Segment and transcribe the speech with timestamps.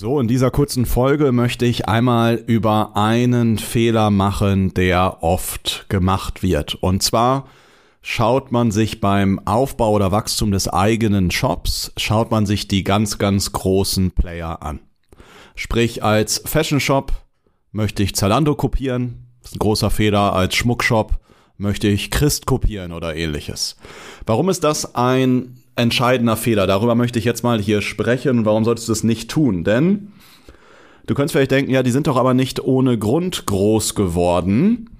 [0.00, 6.42] So, in dieser kurzen Folge möchte ich einmal über einen Fehler machen, der oft gemacht
[6.42, 6.74] wird.
[6.76, 7.48] Und zwar
[8.00, 13.18] schaut man sich beim Aufbau oder Wachstum des eigenen Shops, schaut man sich die ganz,
[13.18, 14.80] ganz großen Player an.
[15.54, 17.12] Sprich, als Fashion Shop
[17.70, 21.19] möchte ich Zalando kopieren, das ist ein großer Fehler, als Schmuckshop
[21.60, 23.76] möchte ich Christ kopieren oder ähnliches.
[24.26, 26.66] Warum ist das ein entscheidender Fehler?
[26.66, 29.62] Darüber möchte ich jetzt mal hier sprechen und warum solltest du das nicht tun?
[29.62, 30.12] Denn
[31.06, 34.90] du könntest vielleicht denken, ja, die sind doch aber nicht ohne Grund groß geworden.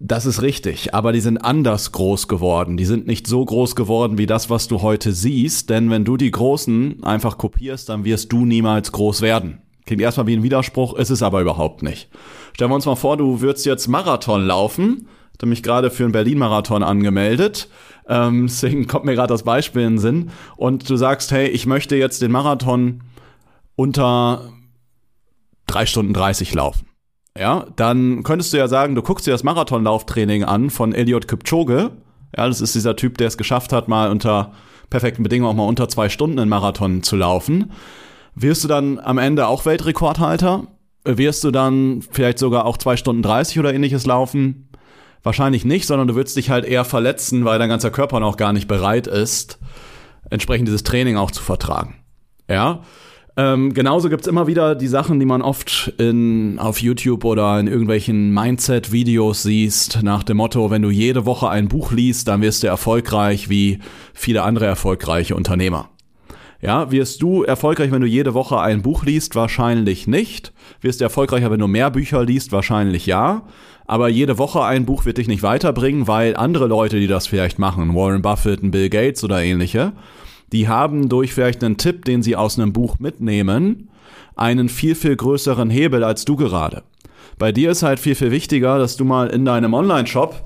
[0.00, 2.76] Das ist richtig, aber die sind anders groß geworden.
[2.76, 6.16] Die sind nicht so groß geworden wie das, was du heute siehst, denn wenn du
[6.16, 9.60] die Großen einfach kopierst, dann wirst du niemals groß werden.
[9.88, 12.08] Klingt erstmal wie ein Widerspruch, ist es aber überhaupt nicht.
[12.52, 16.04] Stellen wir uns mal vor, du würdest jetzt Marathon laufen, Ich habe mich gerade für
[16.04, 17.68] einen Berlin-Marathon angemeldet,
[18.08, 21.66] ähm, deswegen kommt mir gerade das Beispiel in den Sinn, und du sagst, hey, ich
[21.66, 23.02] möchte jetzt den Marathon
[23.74, 24.52] unter
[25.66, 26.88] drei Stunden 30 laufen
[27.38, 31.92] ja, dann könntest du ja sagen, du guckst dir das Marathonlauftraining an von Eliot Kipchoge.
[32.36, 34.52] Ja, das ist dieser Typ, der es geschafft hat, mal unter
[34.90, 37.72] perfekten Bedingungen auch mal unter zwei Stunden einen Marathon zu laufen.
[38.34, 40.68] Wirst du dann am Ende auch Weltrekordhalter?
[41.04, 44.68] Wirst du dann vielleicht sogar auch zwei Stunden 30 oder ähnliches laufen?
[45.22, 48.52] Wahrscheinlich nicht, sondern du würdest dich halt eher verletzen, weil dein ganzer Körper noch gar
[48.52, 49.58] nicht bereit ist,
[50.30, 51.96] entsprechend dieses Training auch zu vertragen.
[52.48, 52.82] Ja,
[53.38, 57.68] ähm, genauso gibt's immer wieder die Sachen, die man oft in, auf YouTube oder in
[57.68, 62.64] irgendwelchen Mindset-Videos siehst, nach dem Motto, wenn du jede Woche ein Buch liest, dann wirst
[62.64, 63.78] du erfolgreich wie
[64.12, 65.88] viele andere erfolgreiche Unternehmer.
[66.60, 69.36] Ja, wirst du erfolgreich, wenn du jede Woche ein Buch liest?
[69.36, 70.52] Wahrscheinlich nicht.
[70.80, 72.50] Wirst du erfolgreicher, wenn du mehr Bücher liest?
[72.50, 73.42] Wahrscheinlich ja.
[73.86, 77.60] Aber jede Woche ein Buch wird dich nicht weiterbringen, weil andere Leute, die das vielleicht
[77.60, 79.92] machen, Warren Buffett, Bill Gates oder ähnliche,
[80.52, 83.88] die haben durch vielleicht einen Tipp, den sie aus einem Buch mitnehmen,
[84.34, 86.82] einen viel, viel größeren Hebel als du gerade.
[87.38, 90.42] Bei dir ist halt viel, viel wichtiger, dass du mal in deinem Online-Shop,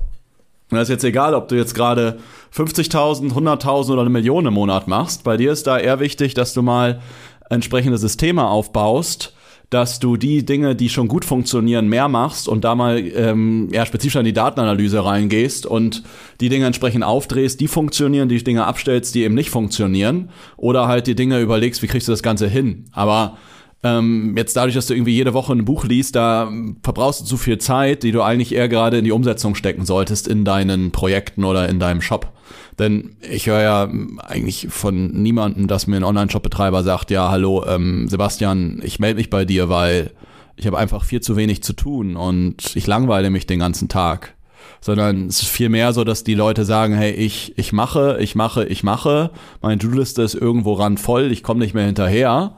[0.69, 2.19] das ist jetzt egal, ob du jetzt gerade
[2.55, 6.53] 50.000, 100.000 oder eine Million im Monat machst, bei dir ist da eher wichtig, dass
[6.53, 7.01] du mal
[7.49, 9.33] entsprechende Systeme aufbaust,
[9.69, 13.85] dass du die Dinge, die schon gut funktionieren, mehr machst und da mal ähm, ja,
[13.85, 16.03] spezifisch an die Datenanalyse reingehst und
[16.41, 21.07] die Dinge entsprechend aufdrehst, die funktionieren, die Dinge abstellst, die eben nicht funktionieren oder halt
[21.07, 22.85] die Dinge überlegst, wie kriegst du das Ganze hin.
[22.91, 23.37] Aber
[23.83, 26.51] ähm, jetzt dadurch, dass du irgendwie jede Woche ein Buch liest, da
[26.83, 30.27] verbrauchst du zu viel Zeit, die du eigentlich eher gerade in die Umsetzung stecken solltest
[30.27, 32.31] in deinen Projekten oder in deinem Shop.
[32.79, 33.89] Denn ich höre ja
[34.25, 39.29] eigentlich von niemandem, dass mir ein Online-Shop-Betreiber sagt, ja, hallo, ähm, Sebastian, ich melde mich
[39.29, 40.11] bei dir, weil
[40.55, 44.35] ich habe einfach viel zu wenig zu tun und ich langweile mich den ganzen Tag.
[44.79, 48.35] Sondern es ist viel mehr so, dass die Leute sagen, hey, ich, ich mache, ich
[48.35, 52.55] mache, ich mache, meine To-Do-Liste ist irgendwo randvoll, ich komme nicht mehr hinterher.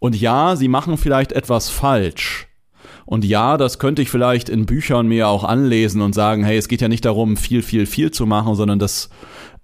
[0.00, 2.48] Und ja, sie machen vielleicht etwas falsch.
[3.04, 6.68] Und ja, das könnte ich vielleicht in Büchern mir auch anlesen und sagen, hey, es
[6.68, 9.10] geht ja nicht darum, viel, viel, viel zu machen, sondern dass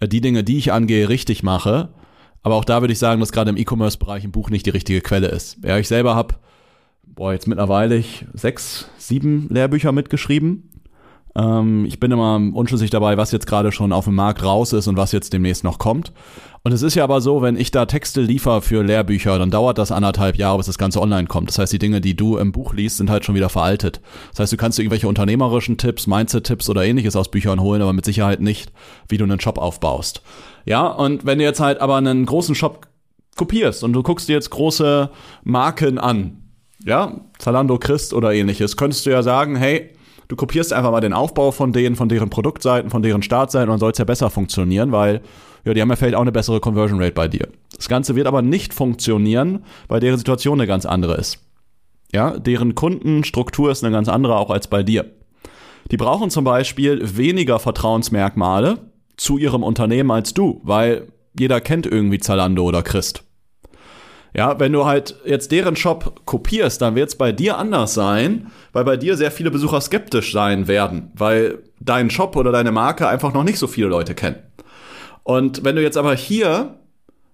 [0.00, 1.88] äh, die Dinge, die ich angehe, richtig mache.
[2.42, 5.00] Aber auch da würde ich sagen, dass gerade im E-Commerce-Bereich ein Buch nicht die richtige
[5.00, 5.58] Quelle ist.
[5.64, 6.34] Ja, ich selber habe,
[7.02, 10.75] boah, jetzt mittlerweile ich sechs, sieben Lehrbücher mitgeschrieben.
[11.36, 14.86] Ähm, ich bin immer unschlüssig dabei, was jetzt gerade schon auf dem Markt raus ist
[14.88, 16.12] und was jetzt demnächst noch kommt.
[16.62, 19.78] Und es ist ja aber so, wenn ich da Texte liefere für Lehrbücher, dann dauert
[19.78, 21.48] das anderthalb Jahre, bis das Ganze online kommt.
[21.48, 24.00] Das heißt, die Dinge, die du im Buch liest, sind halt schon wieder veraltet.
[24.30, 28.04] Das heißt, du kannst irgendwelche unternehmerischen Tipps, Mindset-Tipps oder ähnliches aus Büchern holen, aber mit
[28.04, 28.72] Sicherheit nicht,
[29.08, 30.22] wie du einen Shop aufbaust.
[30.64, 32.88] Ja, und wenn du jetzt halt aber einen großen Shop
[33.36, 35.10] kopierst und du guckst dir jetzt große
[35.44, 36.42] Marken an,
[36.84, 39.90] ja, Zalando Christ oder ähnliches, könntest du ja sagen, hey,
[40.28, 43.74] du kopierst einfach mal den Aufbau von denen, von deren Produktseiten, von deren Startseiten und
[43.74, 45.20] dann soll es ja besser funktionieren, weil
[45.64, 47.48] ja, die haben ja vielleicht auch eine bessere Conversion Rate bei dir.
[47.76, 51.38] Das Ganze wird aber nicht funktionieren, weil deren Situation eine ganz andere ist.
[52.12, 55.06] Ja, deren Kundenstruktur ist eine ganz andere auch als bei dir.
[55.90, 58.78] Die brauchen zum Beispiel weniger Vertrauensmerkmale
[59.16, 61.08] zu ihrem Unternehmen als du, weil
[61.38, 63.25] jeder kennt irgendwie Zalando oder Christ.
[64.36, 68.48] Ja, wenn du halt jetzt deren Shop kopierst, dann wird es bei dir anders sein,
[68.74, 73.08] weil bei dir sehr viele Besucher skeptisch sein werden, weil dein Shop oder deine Marke
[73.08, 74.36] einfach noch nicht so viele Leute kennen.
[75.22, 76.74] Und wenn du jetzt aber hier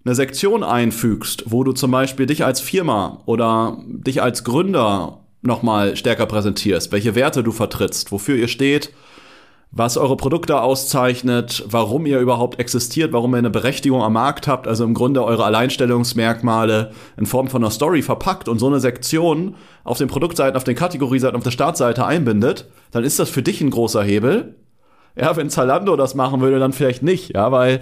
[0.05, 5.97] eine Sektion einfügst, wo du zum Beispiel dich als Firma oder dich als Gründer nochmal
[5.97, 8.93] stärker präsentierst, welche Werte du vertrittst, wofür ihr steht,
[9.75, 14.69] was eure Produkte auszeichnet, warum ihr überhaupt existiert, warum ihr eine Berechtigung am Markt habt,
[14.69, 19.55] also im Grunde eure Alleinstellungsmerkmale in Form von einer Story verpackt und so eine Sektion
[19.83, 23.63] auf den Produktseiten, auf den Kategorieseiten, auf der Startseite einbindet, dann ist das für dich
[23.63, 24.57] ein großer Hebel.
[25.17, 27.81] Ja, wenn Zalando das machen würde, dann vielleicht nicht, ja, weil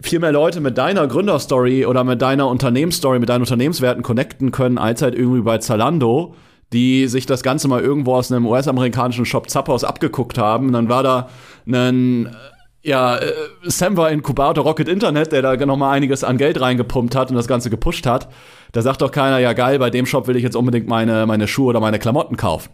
[0.00, 4.76] viel mehr Leute mit deiner Gründerstory oder mit deiner Unternehmensstory, mit deinen Unternehmenswerten connecten können,
[4.76, 6.34] als halt irgendwie bei Zalando,
[6.72, 10.72] die sich das Ganze mal irgendwo aus einem US-amerikanischen Shop Zapphaus abgeguckt haben.
[10.72, 11.28] Dann war da
[11.66, 12.34] ein
[12.82, 13.32] ja, äh,
[13.64, 17.36] Sam war Inkubator Rocket Internet, der da noch mal einiges an Geld reingepumpt hat und
[17.36, 18.28] das Ganze gepusht hat.
[18.72, 21.48] Da sagt doch keiner, ja geil, bei dem Shop will ich jetzt unbedingt meine, meine
[21.48, 22.70] Schuhe oder meine Klamotten kaufen.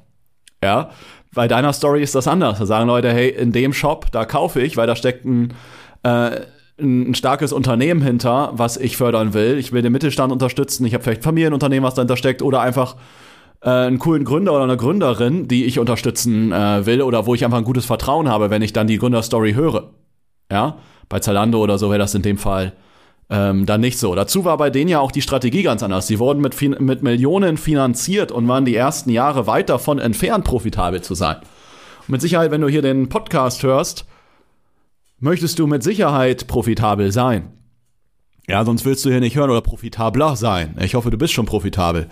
[0.63, 0.91] Ja,
[1.35, 2.59] bei deiner Story ist das anders.
[2.59, 5.55] Da sagen Leute, hey, in dem Shop, da kaufe ich, weil da steckt ein,
[6.03, 6.41] äh,
[6.79, 9.59] ein starkes Unternehmen hinter, was ich fördern will.
[9.59, 10.85] Ich will den Mittelstand unterstützen.
[10.87, 12.97] Ich habe vielleicht Familienunternehmen, was dahinter steckt, oder einfach
[13.65, 17.45] äh, einen coolen Gründer oder eine Gründerin, die ich unterstützen äh, will, oder wo ich
[17.45, 19.91] einfach ein gutes Vertrauen habe, wenn ich dann die Gründerstory höre.
[20.53, 20.79] Ja,
[21.09, 22.75] bei Zalando oder so wäre das in dem Fall
[23.31, 24.15] ähm, dann nicht so.
[24.15, 26.07] Dazu war bei denen ja auch die Strategie ganz anders.
[26.07, 31.01] Sie wurden mit, mit Millionen finanziert und waren die ersten Jahre weit davon entfernt, profitabel
[31.01, 31.37] zu sein.
[32.01, 34.05] Und mit Sicherheit, wenn du hier den Podcast hörst,
[35.21, 37.51] möchtest du mit Sicherheit profitabel sein.
[38.47, 40.77] Ja, sonst willst du hier nicht hören oder profitabler sein.
[40.81, 42.09] Ich hoffe, du bist schon profitabel.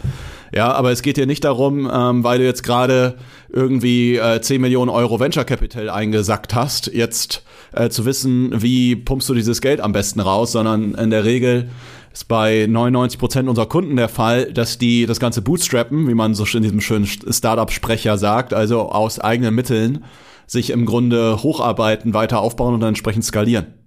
[0.55, 3.17] Ja, aber es geht hier nicht darum, ähm, weil du jetzt gerade
[3.50, 7.43] irgendwie äh, 10 Millionen Euro Venture Capital eingesackt hast, jetzt
[7.73, 11.69] äh, zu wissen, wie pumpst du dieses Geld am besten raus, sondern in der Regel
[12.14, 16.34] ist bei 99 Prozent unserer Kunden der Fall, dass die das Ganze bootstrappen, wie man
[16.34, 20.05] so in diesem schönen Startup-Sprecher sagt, also aus eigenen Mitteln
[20.46, 23.81] sich im Grunde hocharbeiten, weiter aufbauen und dann entsprechend skalieren.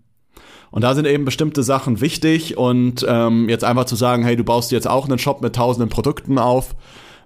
[0.71, 4.43] Und da sind eben bestimmte Sachen wichtig und ähm, jetzt einfach zu sagen, hey, du
[4.43, 6.75] baust jetzt auch einen Shop mit tausenden Produkten auf,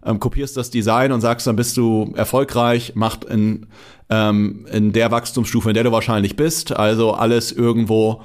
[0.05, 3.67] ähm, kopierst das Design und sagst, dann bist du erfolgreich, macht in,
[4.09, 8.21] ähm, in der Wachstumsstufe, in der du wahrscheinlich bist, also alles irgendwo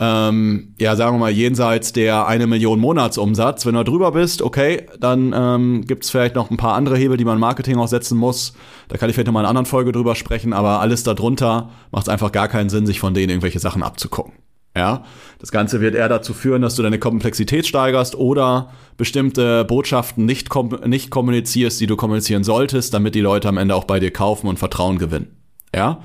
[0.00, 3.66] ähm, ja, sagen wir mal, jenseits der eine Million Monatsumsatz.
[3.66, 7.16] Wenn du drüber bist, okay, dann ähm, gibt es vielleicht noch ein paar andere Hebel,
[7.16, 8.52] die man im Marketing auch setzen muss.
[8.88, 11.70] Da kann ich vielleicht noch mal in einer anderen Folge drüber sprechen, aber alles darunter
[11.90, 14.34] macht es einfach gar keinen Sinn, sich von denen irgendwelche Sachen abzugucken.
[14.78, 15.02] Ja,
[15.40, 20.50] das Ganze wird eher dazu führen, dass du deine Komplexität steigerst oder bestimmte Botschaften nicht,
[20.50, 24.12] kom nicht kommunizierst, die du kommunizieren solltest, damit die Leute am Ende auch bei dir
[24.12, 25.36] kaufen und Vertrauen gewinnen.
[25.74, 25.98] Ja,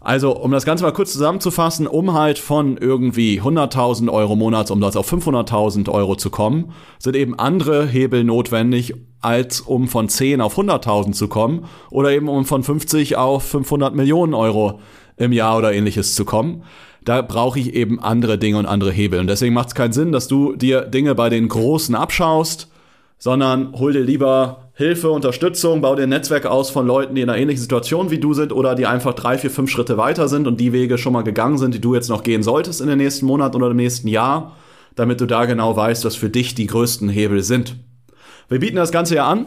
[0.00, 5.12] also, um das Ganze mal kurz zusammenzufassen, um halt von irgendwie 100.000 Euro Monatsumsatz auf
[5.12, 11.12] 500.000 Euro zu kommen, sind eben andere Hebel notwendig, als um von 10 auf 100.000
[11.12, 14.80] zu kommen oder eben um von 50 auf 500 Millionen Euro
[15.18, 16.62] im Jahr oder ähnliches zu kommen.
[17.04, 19.20] Da brauche ich eben andere Dinge und andere Hebel.
[19.20, 22.68] Und deswegen macht es keinen Sinn, dass du dir Dinge bei den Großen abschaust,
[23.18, 27.28] sondern hol dir lieber Hilfe, Unterstützung, bau dir ein Netzwerk aus von Leuten, die in
[27.28, 30.46] einer ähnlichen Situation wie du sind oder die einfach drei, vier, fünf Schritte weiter sind
[30.46, 32.98] und die Wege schon mal gegangen sind, die du jetzt noch gehen solltest in den
[32.98, 34.56] nächsten Monaten oder im nächsten Jahr,
[34.94, 37.74] damit du da genau weißt, was für dich die größten Hebel sind.
[38.48, 39.46] Wir bieten das Ganze ja an.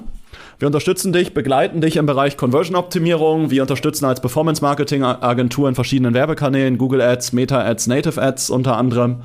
[0.60, 3.52] Wir unterstützen dich, begleiten dich im Bereich Conversion-Optimierung.
[3.52, 9.22] Wir unterstützen als Performance-Marketing-Agentur in verschiedenen Werbekanälen, Google Ads, Meta Ads, Native Ads unter anderem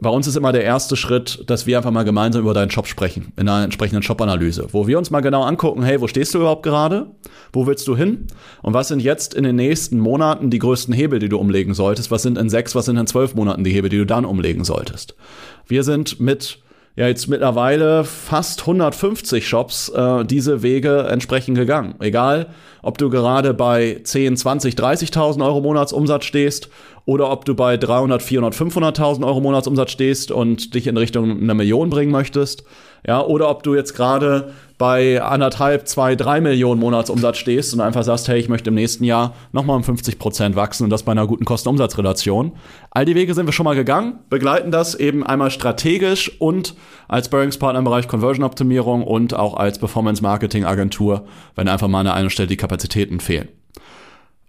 [0.00, 2.86] bei uns ist immer der erste Schritt, dass wir einfach mal gemeinsam über deinen Shop
[2.86, 6.38] sprechen, in einer entsprechenden Shop-Analyse, wo wir uns mal genau angucken, hey, wo stehst du
[6.38, 7.06] überhaupt gerade?
[7.52, 8.26] Wo willst du hin?
[8.62, 12.10] Und was sind jetzt in den nächsten Monaten die größten Hebel, die du umlegen solltest?
[12.10, 14.64] Was sind in sechs, was sind in zwölf Monaten die Hebel, die du dann umlegen
[14.64, 15.14] solltest?
[15.66, 16.58] Wir sind mit
[16.96, 21.94] ja jetzt mittlerweile fast 150 Shops äh, diese Wege entsprechend gegangen.
[22.00, 22.48] Egal,
[22.84, 26.68] ob du gerade bei 10, 20, 30.000 Euro Monatsumsatz stehst
[27.06, 31.54] oder ob du bei 300, 400, 500.000 Euro Monatsumsatz stehst und dich in Richtung einer
[31.54, 32.64] Million bringen möchtest.
[33.06, 38.02] Ja, oder ob du jetzt gerade bei anderthalb, zwei, drei Millionen Monatsumsatz stehst und einfach
[38.02, 41.12] sagst, hey, ich möchte im nächsten Jahr nochmal um 50 Prozent wachsen und das bei
[41.12, 42.52] einer guten Kosten-Umsatz-Relation.
[42.90, 46.74] All die Wege sind wir schon mal gegangen, begleiten das eben einmal strategisch und
[47.06, 51.24] als Bearingspartner im Bereich Conversion-Optimierung und auch als Performance-Marketing-Agentur,
[51.54, 53.48] wenn einfach mal einer Stelle die Kapazitäten fehlen.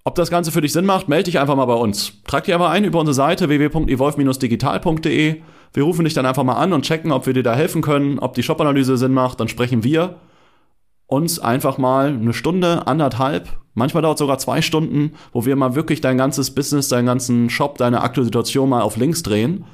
[0.04, 2.14] Ob das Ganze für dich Sinn macht, melde dich einfach mal bei uns.
[2.26, 5.42] Trag dich aber ein über unsere Seite www.evolve-digital.de.
[5.74, 8.20] Wir rufen dich dann einfach mal an und checken, ob wir dir da helfen können,
[8.20, 9.40] ob die Shop-Analyse Sinn macht.
[9.40, 10.16] Dann sprechen wir
[11.08, 16.02] uns einfach mal eine Stunde, anderthalb, manchmal dauert sogar zwei Stunden, wo wir mal wirklich
[16.02, 19.66] dein ganzes Business, deinen ganzen Shop, deine aktuelle Situation mal auf links drehen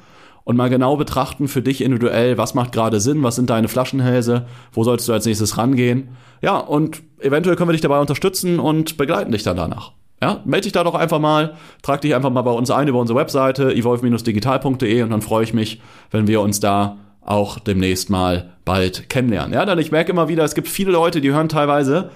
[0.44, 4.46] und mal genau betrachten für dich individuell, was macht gerade Sinn, was sind deine Flaschenhälse,
[4.72, 6.08] wo solltest du als nächstes rangehen.
[6.40, 9.92] Ja, und eventuell können wir dich dabei unterstützen und begleiten dich dann danach.
[10.20, 13.00] Ja, melde dich da doch einfach mal, trag dich einfach mal bei uns ein über
[13.00, 15.80] unsere Webseite evolve-digital.de und dann freue ich mich,
[16.12, 19.52] wenn wir uns da auch demnächst mal bald kennenlernen.
[19.52, 22.10] Ja, dann ich merke immer wieder, es gibt viele Leute, die hören teilweise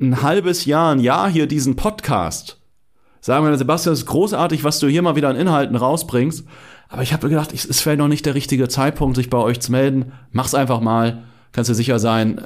[0.00, 2.60] ein halbes Jahr, ein Jahr hier diesen Podcast.
[3.24, 6.44] Sagen wir, Sebastian, es ist großartig, was du hier mal wieder an Inhalten rausbringst.
[6.90, 9.60] Aber ich habe gedacht, es ist vielleicht noch nicht der richtige Zeitpunkt, sich bei euch
[9.60, 10.12] zu melden.
[10.30, 11.22] Mach's einfach mal.
[11.52, 12.42] Kannst du sicher sein,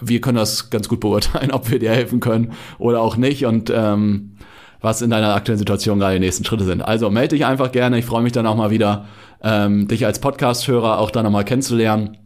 [0.00, 3.46] wir können das ganz gut beurteilen, ob wir dir helfen können oder auch nicht.
[3.46, 4.32] Und ähm,
[4.80, 6.82] was in deiner aktuellen Situation gerade die nächsten Schritte sind.
[6.82, 7.96] Also melde dich einfach gerne.
[7.96, 9.06] Ich freue mich dann auch mal wieder,
[9.40, 12.16] ähm, dich als Podcast-Hörer auch dann nochmal kennenzulernen.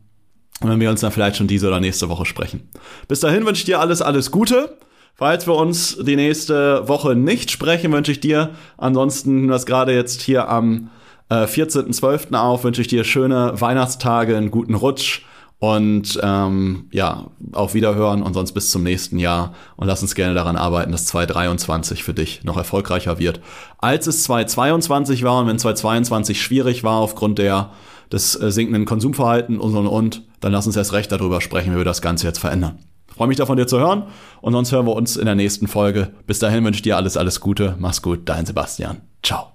[0.63, 2.71] Und wenn wir uns dann vielleicht schon diese oder nächste Woche sprechen.
[3.07, 4.79] Bis dahin wünsche ich dir alles, alles Gute.
[5.15, 10.23] Falls wir uns die nächste Woche nicht sprechen, wünsche ich dir ansonsten, das gerade jetzt
[10.23, 10.91] hier am
[11.29, 12.35] äh, 14.12.
[12.35, 15.23] auf, wünsche ich dir schöne Weihnachtstage, einen guten Rutsch
[15.63, 19.55] und ähm, ja, auf Wiederhören und sonst bis zum nächsten Jahr.
[19.77, 23.41] Und lass uns gerne daran arbeiten, dass 2023 für dich noch erfolgreicher wird,
[23.79, 25.39] als es 2022 war.
[25.39, 27.71] Und wenn 2022 schwierig war aufgrund der,
[28.11, 31.77] des äh, sinkenden Konsumverhaltens und und und, dann lass uns erst recht darüber sprechen, wie
[31.77, 32.81] wir das Ganze jetzt verändern.
[33.15, 34.05] Freue mich davon dir zu hören
[34.41, 36.13] und sonst hören wir uns in der nächsten Folge.
[36.27, 37.77] Bis dahin wünsche ich dir alles, alles Gute.
[37.79, 39.03] Mach's gut, dein Sebastian.
[39.23, 39.53] Ciao.